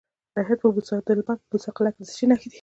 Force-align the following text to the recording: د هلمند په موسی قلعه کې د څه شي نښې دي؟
د 0.33 0.37
هلمند 0.47 1.39
په 1.41 1.49
موسی 1.51 1.69
قلعه 1.75 1.91
کې 1.95 1.99
د 2.01 2.05
څه 2.09 2.13
شي 2.17 2.25
نښې 2.31 2.47
دي؟ 2.51 2.59